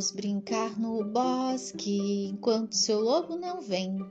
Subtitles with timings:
[0.00, 4.02] Vamos brincar no bosque enquanto seu lobo não vem.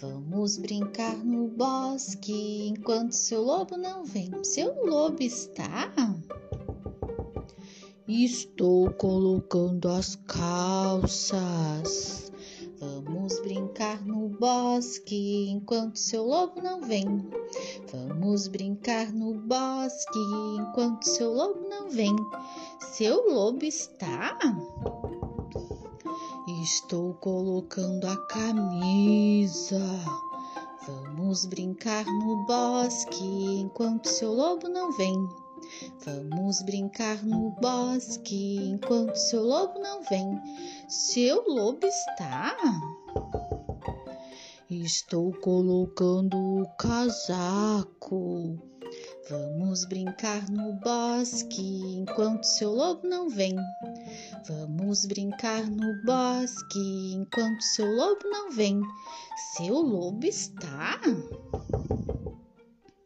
[0.00, 4.30] Vamos brincar no bosque enquanto seu lobo não vem.
[4.44, 5.92] Seu lobo está?
[8.06, 12.30] Estou colocando as calças.
[12.78, 17.28] Vamos brincar no bosque enquanto seu lobo não vem.
[17.90, 20.20] Vamos brincar no bosque
[20.60, 22.14] enquanto seu lobo não vem.
[22.92, 24.38] Seu lobo está?
[26.64, 29.84] Estou colocando a camisa.
[30.86, 35.14] Vamos brincar no bosque enquanto seu lobo não vem.
[36.06, 40.40] Vamos brincar no bosque enquanto seu lobo não vem.
[40.88, 42.56] Seu lobo está?
[44.70, 48.58] Estou colocando o casaco.
[49.28, 53.54] Vamos brincar no bosque enquanto seu lobo não vem.
[54.48, 58.80] Vamos brincar no bosque enquanto seu lobo não vem.
[59.56, 61.00] Seu lobo está?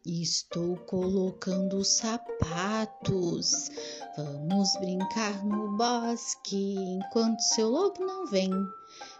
[0.04, 3.70] Estou colocando sapatos.
[4.16, 8.50] Vamos brincar no bosque enquanto seu lobo não vem.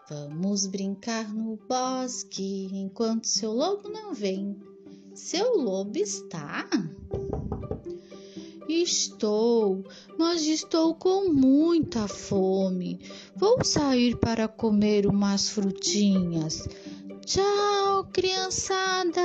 [0.08, 4.56] Vamos brincar no bosque enquanto seu lobo não vem.
[5.14, 6.66] Seu lobo está?
[8.68, 9.82] Estou,
[10.18, 13.00] mas estou com muita fome.
[13.34, 16.68] Vou sair para comer umas frutinhas.
[17.24, 19.22] Tchau, criançada!